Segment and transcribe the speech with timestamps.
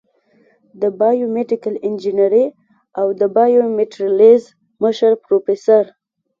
[0.81, 2.45] د بایو میډیکل انجینرۍ
[2.99, 3.05] او
[3.35, 4.43] بایومیټریلز
[4.83, 5.83] مشر پروفیسر